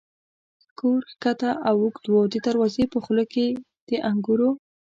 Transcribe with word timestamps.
کور 0.79 1.01
کښته 1.21 1.51
او 1.67 1.75
اوږد 1.81 2.05
و، 2.09 2.15
د 2.33 2.35
دروازې 2.47 2.83
په 2.93 2.97
خوله 3.03 3.25
کې 3.33 3.45
د 3.89 3.89
انګورو. 4.09 4.49